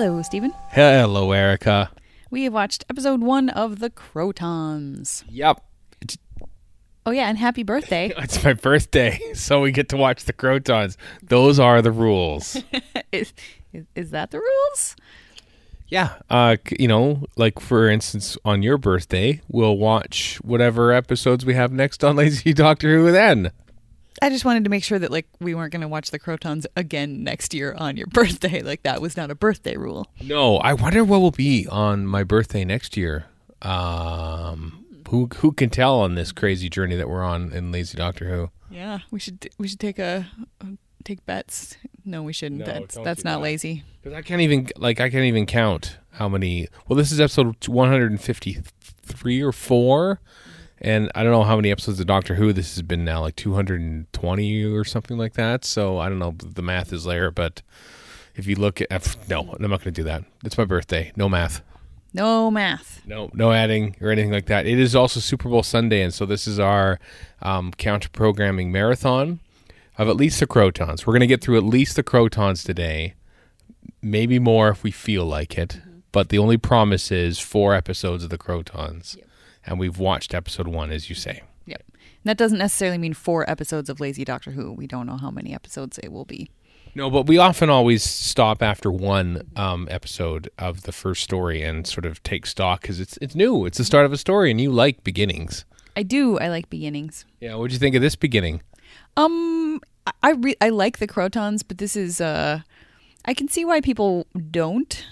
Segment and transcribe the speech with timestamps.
[0.00, 0.54] Hello, Steven.
[0.70, 1.90] Hello, Erika.
[2.30, 5.24] We have watched episode one of The Krotons.
[5.28, 5.60] Yep.
[7.04, 8.12] Oh, yeah, and happy birthday.
[8.18, 10.96] it's my birthday, so we get to watch the Krotons.
[11.24, 12.62] Those are the rules.
[13.10, 13.32] is,
[13.72, 14.94] is, is that the rules?
[15.88, 16.14] yeah.
[16.30, 21.72] Uh, you know, like for instance, on your birthday, we'll watch whatever episodes we have
[21.72, 23.50] next on Lazy Doctor Who then.
[24.22, 26.66] I just wanted to make sure that like we weren't going to watch The Krotons
[26.76, 28.62] again next year on your birthday.
[28.62, 30.06] Like that was not a birthday rule.
[30.20, 33.26] No, I wonder what will be on my birthday next year.
[33.62, 38.28] Um, who who can tell on this crazy journey that we're on in Lazy Doctor
[38.28, 38.50] Who?
[38.70, 40.26] Yeah, we should we should take a
[41.04, 41.76] take bets.
[42.04, 42.60] No, we shouldn't.
[42.60, 43.42] No, that's that's not that.
[43.42, 43.84] lazy.
[44.02, 46.68] Because I can't even like I can't even count how many.
[46.86, 48.58] Well, this is episode one hundred and fifty
[49.02, 50.20] three or four,
[50.80, 53.36] and I don't know how many episodes of Doctor Who this has been now, like
[53.36, 55.64] two hundred and twenty or something like that.
[55.64, 56.34] So I don't know.
[56.38, 57.62] The math is there, but
[58.34, 60.24] if you look at no, I'm not going to do that.
[60.44, 61.12] It's my birthday.
[61.16, 61.62] No math.
[62.14, 63.02] No math.
[63.06, 64.66] No, no adding or anything like that.
[64.66, 66.98] It is also Super Bowl Sunday, and so this is our
[67.42, 69.40] um, counter programming marathon
[69.98, 71.06] of at least the Krotons.
[71.06, 73.14] We're going to get through at least the Krotons today,
[74.00, 75.80] maybe more if we feel like it.
[76.10, 79.18] But the only promise is four episodes of the Krotons,
[79.66, 81.42] and we've watched episode one, as you say.
[81.66, 81.82] Yep.
[81.88, 84.72] And that doesn't necessarily mean four episodes of Lazy Doctor Who.
[84.72, 86.50] We don't know how many episodes it will be.
[86.94, 91.86] No, but we often always stop after one um, episode of the first story and
[91.86, 93.66] sort of take stock because it's it's new.
[93.66, 95.64] It's the start of a story, and you like beginnings.
[95.96, 96.38] I do.
[96.38, 97.24] I like beginnings.
[97.40, 98.62] Yeah, What do you think of this beginning?
[99.16, 99.80] Um,
[100.22, 102.60] I re- I like the Krotons, but this is uh,
[103.24, 105.04] I can see why people don't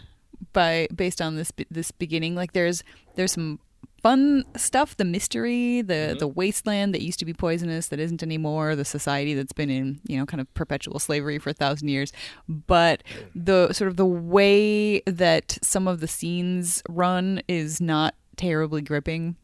[0.52, 2.34] by based on this this beginning.
[2.34, 2.82] Like there's
[3.14, 3.58] there's some
[4.02, 6.18] fun stuff, the mystery, the mm-hmm.
[6.18, 10.00] the wasteland that used to be poisonous that isn't anymore, the society that's been in
[10.06, 12.12] you know kind of perpetual slavery for a thousand years.
[12.48, 13.30] But mm.
[13.34, 19.36] the sort of the way that some of the scenes run is not terribly gripping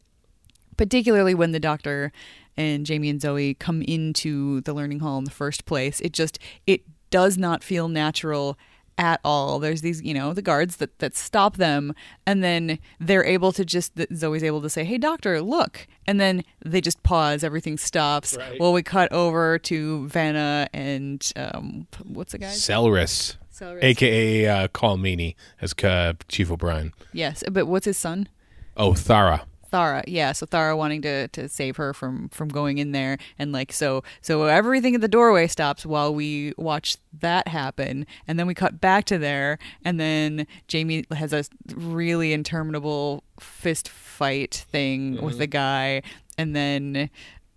[0.77, 2.11] particularly when the doctor
[2.57, 5.99] and Jamie and Zoe come into the learning hall in the first place.
[6.01, 8.57] It just it does not feel natural
[8.97, 9.59] at all.
[9.59, 11.93] There's these, you know, the guards that that stop them
[12.25, 16.43] and then they're able to just Zoe's able to say, "Hey doctor, look." And then
[16.65, 18.35] they just pause, everything stops.
[18.37, 18.59] Right.
[18.59, 23.83] Well, we cut over to Vana and um what's the Selris, Selris.
[23.83, 26.93] aka uh, Colm Meaney, as uh, Chief O'Brien.
[27.13, 28.27] Yes, but what's his son?
[28.75, 29.45] Oh, Thara.
[29.73, 30.33] Thara, yeah.
[30.33, 34.03] So Thara wanting to to save her from from going in there, and like so
[34.21, 38.79] so everything at the doorway stops while we watch that happen, and then we cut
[38.79, 45.39] back to there, and then Jamie has a really interminable fist fight thing with mm-hmm.
[45.39, 46.01] the guy,
[46.37, 47.09] and then.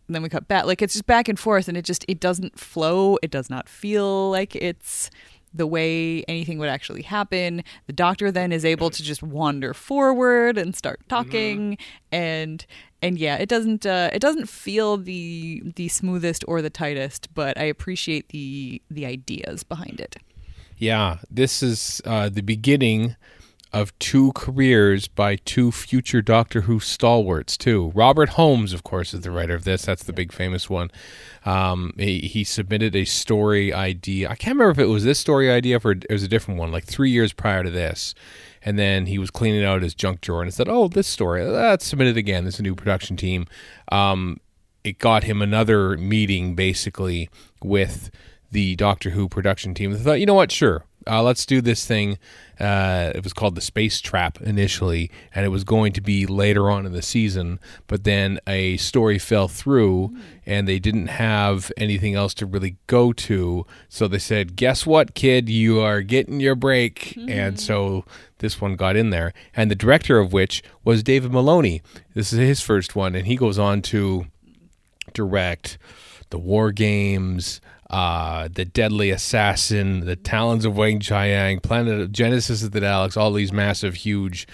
[0.08, 2.56] then we cut back like it's just back and forth and it just it doesn't
[2.56, 5.10] flow it does not feel like it's
[5.56, 7.62] the way anything would actually happen.
[7.86, 11.78] The doctor then is able to just wander forward and start talking,
[12.12, 12.64] and
[13.02, 17.58] and yeah, it doesn't uh, it doesn't feel the the smoothest or the tightest, but
[17.58, 20.16] I appreciate the the ideas behind it.
[20.78, 23.16] Yeah, this is uh, the beginning
[23.72, 27.92] of two careers by two future Doctor Who stalwarts, too.
[27.94, 29.84] Robert Holmes, of course, is the writer of this.
[29.84, 30.90] That's the big famous one.
[31.44, 34.28] Um, he, he submitted a story idea.
[34.30, 36.72] I can't remember if it was this story idea or it was a different one,
[36.72, 38.14] like three years prior to this.
[38.62, 41.86] And then he was cleaning out his junk drawer and said, Oh, this story, let's
[41.86, 42.44] submit it again.
[42.44, 43.46] This is a new production team.
[43.92, 44.40] Um,
[44.82, 47.28] it got him another meeting basically
[47.62, 48.10] with
[48.50, 49.92] the Doctor Who production team.
[49.92, 52.18] They thought, you know what, sure, uh, let's do this thing.
[52.58, 56.70] Uh, it was called the Space Trap initially, and it was going to be later
[56.70, 57.60] on in the season.
[57.86, 60.16] But then a story fell through,
[60.46, 63.66] and they didn't have anything else to really go to.
[63.88, 65.48] So they said, "Guess what, kid?
[65.48, 68.04] You are getting your break." And so
[68.38, 71.82] this one got in there, and the director of which was David Maloney.
[72.14, 74.26] This is his first one, and he goes on to
[75.12, 75.78] direct
[76.30, 82.72] the War Games, uh, the Deadly Assassin, the Talons of Weng-Chiang, Planet of Genesis of
[82.72, 84.46] the Daleks, all these massive, huge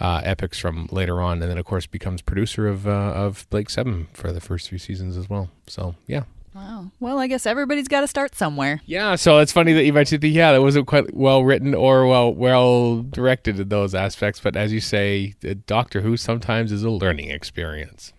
[0.00, 3.70] uh, epics from later on, and then of course becomes producer of uh, of Blake
[3.70, 5.48] Seven for the first three seasons as well.
[5.66, 6.24] So yeah.
[6.54, 6.90] Wow.
[7.00, 8.82] Well, I guess everybody's got to start somewhere.
[8.84, 12.06] Yeah, so it's funny that you mentioned the yeah, that wasn't quite well written or
[12.06, 15.34] well well directed in those aspects, but as you say,
[15.66, 18.12] Doctor Who sometimes is a learning experience.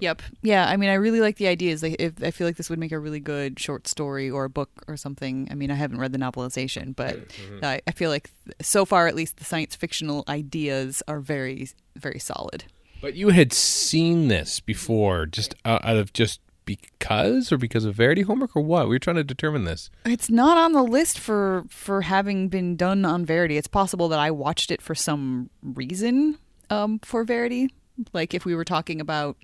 [0.00, 0.22] Yep.
[0.42, 0.66] Yeah.
[0.68, 1.82] I mean, I really like the ideas.
[1.82, 4.50] Like, if I feel like this would make a really good short story or a
[4.50, 5.48] book or something.
[5.50, 7.18] I mean, I haven't read the novelization, but
[7.62, 11.68] I, I feel like th- so far, at least, the science fictional ideas are very,
[11.96, 12.64] very solid.
[13.00, 17.94] But you had seen this before, just out out of just because or because of
[17.94, 18.88] Verity homework or what?
[18.88, 19.88] We were trying to determine this.
[20.04, 23.56] It's not on the list for for having been done on Verity.
[23.56, 26.38] It's possible that I watched it for some reason
[26.70, 27.70] um, for Verity,
[28.12, 29.36] like if we were talking about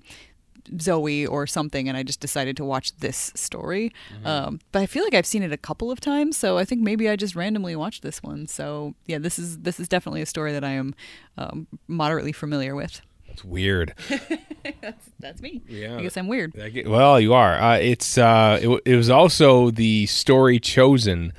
[0.79, 3.91] Zoe or something, and I just decided to watch this story.
[4.25, 6.81] Um, but I feel like I've seen it a couple of times, so I think
[6.81, 8.47] maybe I just randomly watched this one.
[8.47, 10.95] So yeah, this is this is definitely a story that I am
[11.37, 13.01] um, moderately familiar with.
[13.27, 13.95] It's weird.
[14.81, 15.61] That's that's me.
[15.67, 15.97] Yeah.
[15.97, 16.53] I guess I'm weird.
[16.53, 17.55] Get- Well, you are.
[17.55, 21.33] Uh, it's uh, it, it was also the story chosen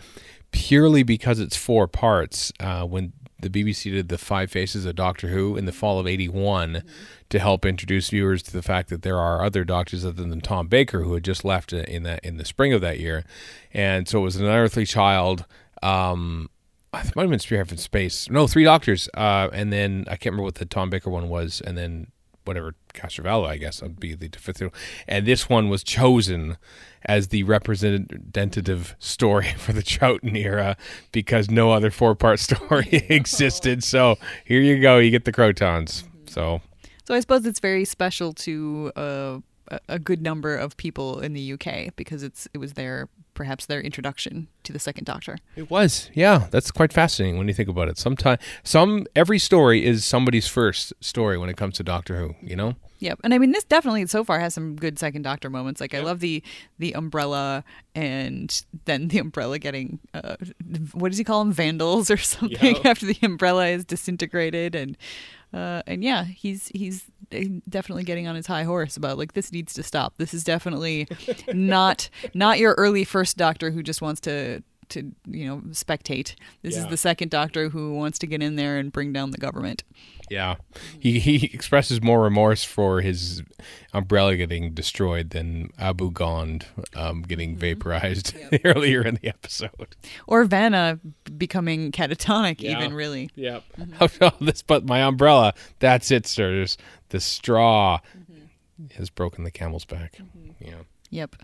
[0.50, 2.52] purely because it's four parts.
[2.60, 6.06] Uh, when the BBC did the Five Faces of Doctor Who in the fall of
[6.06, 6.82] '81
[7.30, 10.68] to help introduce viewers to the fact that there are other doctors other than Tom
[10.68, 13.24] Baker who had just left in that in the spring of that year,
[13.72, 15.44] and so it was an unearthly child.
[15.82, 16.48] Um,
[17.02, 18.30] it might have been Spearhead from Space.
[18.30, 19.08] No, three doctors.
[19.14, 21.60] Uh, and then I can't remember what the Tom Baker one was.
[21.60, 22.08] And then
[22.44, 24.72] whatever Castrovalva, I guess, would be the one.
[25.08, 26.56] And this one was chosen
[27.06, 30.76] as the representative story for the Troughton era
[31.12, 33.84] because no other four part story existed.
[33.84, 34.98] So here you go.
[34.98, 36.04] You get the Krotons.
[36.26, 36.60] So
[37.04, 39.38] So I suppose it's very special to uh,
[39.88, 43.80] a good number of people in the UK because it's it was their perhaps their
[43.80, 45.38] introduction to the Second Doctor.
[45.56, 46.46] It was, yeah.
[46.50, 47.98] That's quite fascinating when you think about it.
[47.98, 52.34] Sometimes, some every story is somebody's first story when it comes to Doctor Who.
[52.42, 55.50] You know, Yep, and I mean this definitely so far has some good Second Doctor
[55.50, 55.80] moments.
[55.80, 56.42] Like I love the
[56.78, 57.64] the umbrella
[57.94, 60.36] and then the umbrella getting uh,
[60.92, 62.88] what does he call them vandals or something Yeah.
[62.90, 64.96] after the umbrella is disintegrated and.
[65.54, 67.04] Uh, and yeah, he's he's
[67.68, 70.14] definitely getting on his high horse about like this needs to stop.
[70.18, 71.06] This is definitely
[71.52, 76.34] not not your early first doctor who just wants to to you know spectate.
[76.62, 79.38] This is the second doctor who wants to get in there and bring down the
[79.38, 79.84] government.
[80.30, 80.56] yeah.
[80.98, 83.42] He he expresses more remorse for his
[83.92, 86.66] umbrella getting destroyed than Abu Gond
[86.96, 87.60] um, getting mm-hmm.
[87.60, 88.34] vaporized
[88.64, 89.96] earlier in the episode.
[90.26, 90.98] Or Vana
[91.36, 92.78] becoming catatonic, Yeah.
[92.78, 93.30] even really.
[93.34, 93.62] Yep.
[93.78, 93.94] Mm-hmm.
[94.00, 95.54] Oh, no, this but my umbrella.
[95.78, 96.76] That's it, sirs.
[97.10, 98.86] The straw mm-hmm.
[98.96, 100.18] has broken the camel's back.
[100.60, 100.82] Yeah.
[101.10, 101.36] Yep.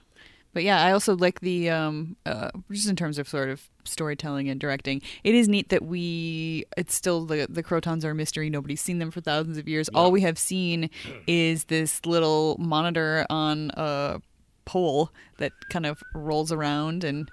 [0.53, 4.49] But yeah, I also like the um uh just in terms of sort of storytelling
[4.49, 5.03] and directing.
[5.25, 8.51] It is neat that we it's still the the Krotons are a mystery.
[8.51, 9.89] Nobody's seen them for thousands of years.
[9.91, 10.91] All we have seen
[11.27, 14.21] is this little monitor on a
[14.65, 17.31] pole that kind of rolls around and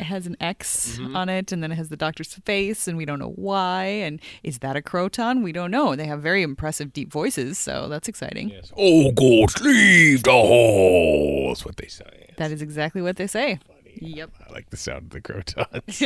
[0.00, 3.04] it has an X on it, and then it has the doctor's face, and we
[3.04, 3.84] don't know why.
[3.84, 5.42] And is that a Kroton?
[5.42, 5.94] We don't know.
[5.94, 8.50] They have very impressive deep voices, so that's exciting.
[8.50, 8.72] Yes.
[8.76, 11.48] Oh, God, leave the hall.
[11.48, 12.32] That's what they say.
[12.36, 13.60] That is exactly what they say.
[13.96, 14.30] Yep.
[14.48, 16.00] I like the sound of the Krotons.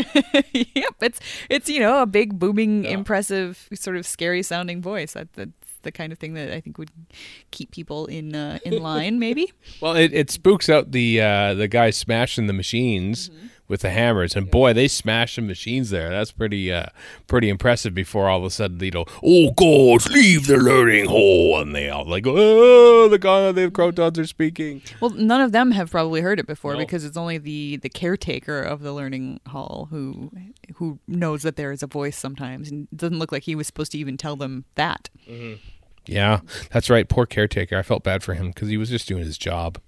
[0.75, 0.95] yep.
[1.01, 5.15] It's it's you know a big booming, impressive, sort of scary sounding voice.
[5.15, 5.53] That, that's
[5.83, 6.91] the kind of thing that I think would
[7.51, 9.19] keep people in uh, in line.
[9.19, 9.53] Maybe.
[9.81, 13.31] well, it, it spooks out the uh, the guys smashing the machines
[13.69, 16.09] with the hammers, and boy, they smash some machines there.
[16.11, 16.87] That's pretty uh,
[17.27, 17.95] pretty impressive.
[17.95, 21.89] Before all of a sudden, they go, "Oh God, leave the learning hall," and they
[21.91, 26.23] all like, "Oh, the god, the Krotons are speaking." Well, none of them have probably
[26.23, 26.79] heard it before No.
[26.79, 30.31] because it's only the the caretaker of the learning hall who
[30.77, 33.67] who knows that there is a voice sometimes, and it doesn't look like he was
[33.67, 35.11] supposed to even tell them that.
[36.07, 36.41] Yeah,
[36.71, 37.07] that's right.
[37.07, 37.77] Poor caretaker.
[37.77, 39.79] I felt bad for him because he was just doing his job.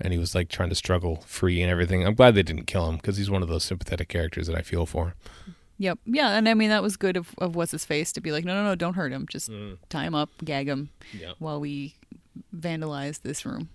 [0.00, 2.06] And he was like trying to struggle free and everything.
[2.06, 4.62] I'm glad they didn't kill him because he's one of those sympathetic characters that I
[4.62, 5.14] feel for.
[5.78, 5.98] Yep.
[6.06, 8.44] Yeah, and I mean that was good of, of what's his face to be like,
[8.44, 9.26] no, no, no, don't hurt him.
[9.30, 9.78] Just Mm.
[9.88, 11.32] tie him up, gag him, Yeah.
[11.38, 11.94] while we
[12.54, 13.68] vandalize this room.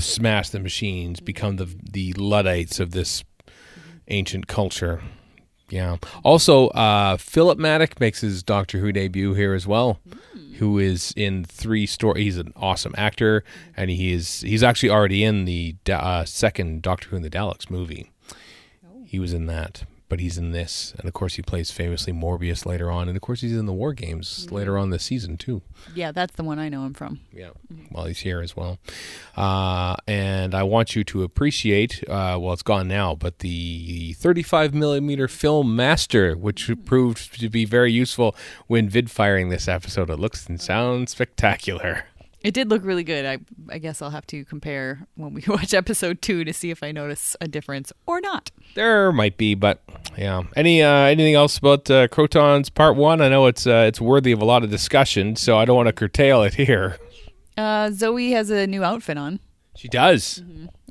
[0.00, 3.24] Smash the machines, become the the luddites of this
[4.08, 5.02] ancient culture.
[5.70, 5.96] Yeah.
[6.24, 10.00] Also, uh, Philip Madoc makes his Doctor Who debut here as well.
[10.58, 12.24] Who is in three stories?
[12.24, 13.44] He's an awesome actor,
[13.76, 17.70] and he is he's actually already in the uh, second Doctor Who in the Daleks
[17.70, 18.10] movie.
[19.04, 22.64] He was in that, but he's in this, and of course he plays famously Morbius
[22.64, 25.62] later on, and of course he's in the War Games later on this season too.
[25.94, 27.20] Yeah, that's the one I know him from.
[27.32, 27.50] Yeah.
[27.90, 28.78] While he's here as well.
[29.36, 34.74] Uh, and I want you to appreciate, uh, well, it's gone now, but the 35
[34.74, 38.34] millimeter film master, which proved to be very useful
[38.66, 40.10] when vid firing this episode.
[40.10, 42.04] It looks and sounds spectacular.
[42.48, 43.26] It did look really good.
[43.26, 43.38] I
[43.68, 46.92] I guess I'll have to compare when we watch episode two to see if I
[46.92, 48.50] notice a difference or not.
[48.74, 49.82] There might be, but
[50.16, 50.44] yeah.
[50.56, 53.20] Any uh, anything else about uh, Krotons Part One?
[53.20, 55.88] I know it's uh, it's worthy of a lot of discussion, so I don't want
[55.88, 56.96] to curtail it here.
[57.54, 59.40] Uh, Zoe has a new outfit on.
[59.76, 60.42] She does,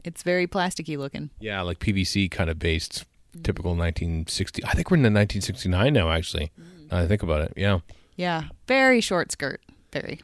[0.04, 1.32] It's very plasticky looking.
[1.40, 3.04] yeah, like PVC kind of based,
[3.42, 4.64] typical 1960.
[4.64, 6.12] I think we're in the 1969 now.
[6.12, 6.52] Actually,
[6.92, 7.80] now that I think about it, yeah,
[8.16, 9.60] Yeah, very short skirt.
[9.92, 10.22] Very.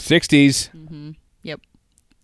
[0.00, 1.14] 60s.
[1.42, 1.60] Yep.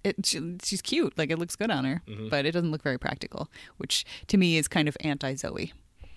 [0.04, 1.16] it she, she's cute.
[1.18, 2.28] Like it looks good on her, Mm-hmm.
[2.28, 5.72] but it doesn't look very practical, which to me is kind of anti Zoe.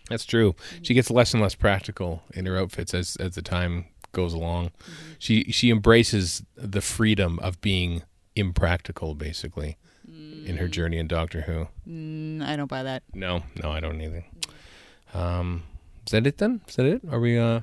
[0.09, 0.55] That's true.
[0.81, 4.71] She gets less and less practical in her outfits as as the time goes along.
[5.19, 8.01] She she embraces the freedom of being
[8.35, 11.67] impractical, basically, in her journey in Doctor Who.
[11.87, 13.03] Mm, I don't buy that.
[13.13, 14.25] No, no, I don't either.
[15.13, 15.63] Um,
[16.05, 16.61] is that it then?
[16.67, 17.01] Is that it?
[17.11, 17.37] Are we?
[17.37, 17.61] uh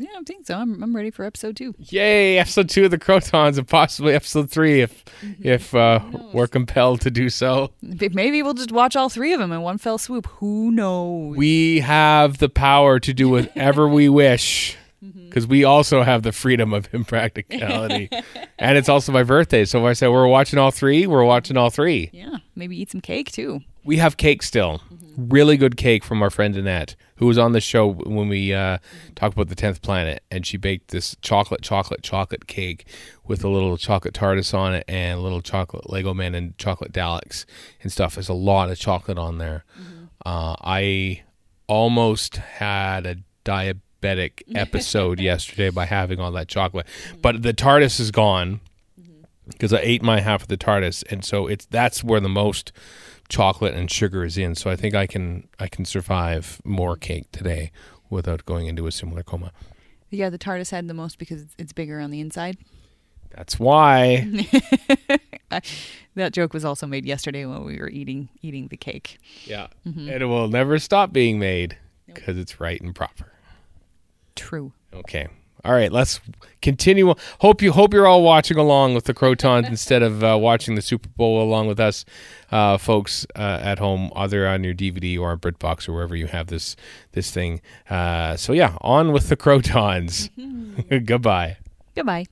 [0.00, 0.56] Yeah, I think so.
[0.56, 1.74] I'm I'm ready for episode two.
[1.78, 2.38] Yay!
[2.38, 5.04] Episode two of the Krotons, and possibly episode three if
[5.40, 6.00] if uh,
[6.32, 7.70] we're compelled to do so.
[7.82, 10.26] Maybe we'll just watch all three of them in one fell swoop.
[10.26, 11.36] Who knows?
[11.36, 16.72] We have the power to do whatever we wish because we also have the freedom
[16.72, 18.08] of impracticality.
[18.58, 19.64] and it's also my birthday.
[19.64, 22.10] So if I say we're watching all three, we're watching all three.
[22.12, 23.60] yeah, maybe eat some cake too.
[23.84, 24.82] We have cake still.
[25.16, 28.78] Really good cake from our friend Annette, who was on the show when we uh,
[29.14, 30.22] talked about the 10th planet.
[30.30, 32.86] And she baked this chocolate, chocolate, chocolate cake
[33.26, 36.92] with a little chocolate TARDIS on it and a little chocolate Lego Man and chocolate
[36.92, 37.44] Daleks
[37.82, 38.14] and stuff.
[38.14, 39.64] There's a lot of chocolate on there.
[40.24, 41.22] Uh, I
[41.66, 46.86] almost had a diabetic episode yesterday by having all that chocolate,
[47.20, 48.60] but the TARDIS is gone
[49.48, 52.72] because I ate my half of the TARDIS, and so it's that's where the most
[53.28, 54.54] chocolate and sugar is in.
[54.54, 57.70] So I think I can I can survive more cake today
[58.10, 59.52] without going into a similar coma.
[60.10, 62.56] Yeah, the TARDIS had the most because it's- bigger on the inside.
[63.30, 64.26] That's why.
[66.14, 69.18] That joke was also made yesterday when we were eating eating the cake.
[69.44, 70.08] yeah, mm-hmm.
[70.08, 73.32] and it will never stop being made because it's right and proper.
[74.34, 74.72] True.
[74.92, 75.28] Okay.
[75.64, 76.20] All right, let's
[76.62, 77.14] continue.
[77.40, 80.82] Hope you hope you're all watching along with the Krotons instead of uh, watching the
[80.82, 82.04] Super Bowl along with us,
[82.50, 86.26] uh, folks uh, at home, either on your DVD or on BritBox or wherever you
[86.26, 86.76] have this
[87.12, 87.60] this thing.
[87.90, 90.30] Uh, so yeah, on with the Krotons.
[91.06, 91.56] Goodbye.
[91.94, 92.26] Goodbye.